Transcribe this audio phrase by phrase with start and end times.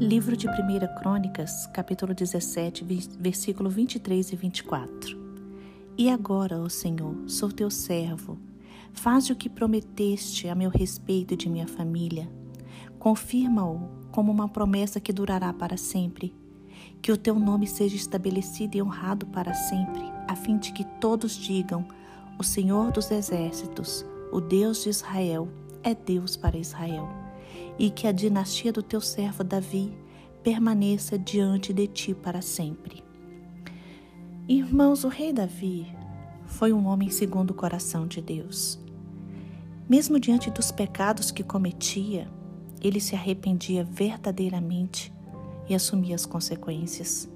[0.00, 0.52] Livro de 1
[0.98, 2.86] Crônicas, capítulo 17,
[3.18, 5.20] versículo 23 e 24.
[5.98, 8.38] E agora, ó Senhor, sou teu servo.
[8.94, 12.30] Faze o que prometeste a meu respeito e de minha família.
[12.98, 16.34] Confirma-o como uma promessa que durará para sempre.
[17.02, 21.36] Que o teu nome seja estabelecido e honrado para sempre, a fim de que todos
[21.36, 21.86] digam:
[22.38, 25.46] O Senhor dos exércitos, o Deus de Israel,
[25.82, 27.19] é Deus para Israel
[27.78, 29.92] e que a dinastia do teu servo Davi
[30.42, 33.02] permaneça diante de ti para sempre.
[34.48, 35.86] Irmãos, o rei Davi
[36.46, 38.78] foi um homem segundo o coração de Deus.
[39.88, 42.28] Mesmo diante dos pecados que cometia,
[42.82, 45.12] ele se arrependia verdadeiramente
[45.68, 47.28] e assumia as consequências.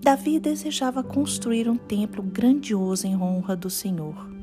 [0.00, 4.39] Davi desejava construir um templo grandioso em honra do Senhor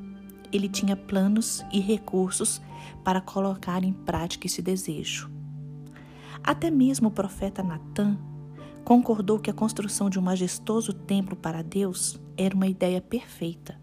[0.51, 2.61] ele tinha planos e recursos
[3.03, 5.29] para colocar em prática esse desejo.
[6.43, 8.17] Até mesmo o profeta Natã
[8.83, 13.79] concordou que a construção de um majestoso templo para Deus era uma ideia perfeita.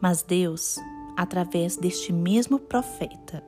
[0.00, 0.76] Mas Deus,
[1.16, 3.42] através deste mesmo profeta,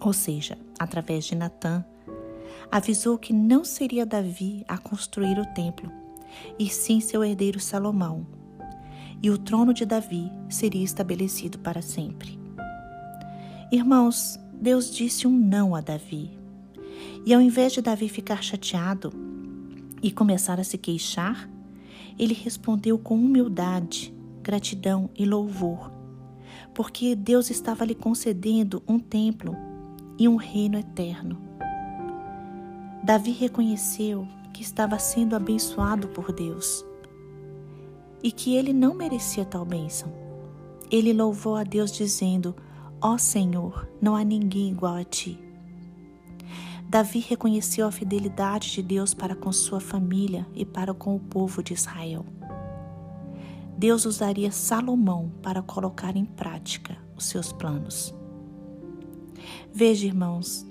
[0.00, 1.84] ou seja, através de Natã,
[2.70, 5.90] avisou que não seria Davi a construir o templo,
[6.58, 8.26] e sim seu herdeiro Salomão,
[9.22, 12.38] e o trono de Davi seria estabelecido para sempre.
[13.70, 16.30] Irmãos, Deus disse um não a Davi.
[17.24, 19.12] E ao invés de Davi ficar chateado
[20.02, 21.48] e começar a se queixar,
[22.18, 25.90] ele respondeu com humildade, gratidão e louvor,
[26.72, 29.56] porque Deus estava lhe concedendo um templo
[30.18, 31.36] e um reino eterno.
[33.02, 36.84] Davi reconheceu que estava sendo abençoado por Deus
[38.22, 40.12] e que ele não merecia tal bênção.
[40.90, 42.54] Ele louvou a Deus dizendo:
[43.00, 45.38] Ó oh Senhor, não há ninguém igual a ti.
[46.88, 51.62] Davi reconheceu a fidelidade de Deus para com sua família e para com o povo
[51.62, 52.24] de Israel.
[53.76, 58.14] Deus usaria Salomão para colocar em prática os seus planos.
[59.72, 60.66] Veja, irmãos,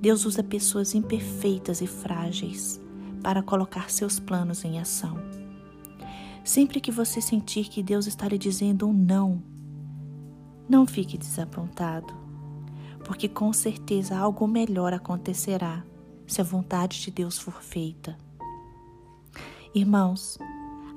[0.00, 2.80] Deus usa pessoas imperfeitas e frágeis
[3.22, 5.16] para colocar seus planos em ação.
[6.44, 9.42] Sempre que você sentir que Deus está lhe dizendo um não,
[10.68, 12.14] não fique desapontado,
[13.02, 15.82] porque com certeza algo melhor acontecerá
[16.26, 18.18] se a vontade de Deus for feita.
[19.74, 20.36] Irmãos,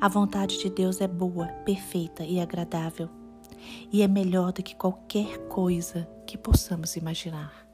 [0.01, 3.09] a vontade de Deus é boa, perfeita e agradável,
[3.89, 7.66] e é melhor do que qualquer coisa que possamos imaginar.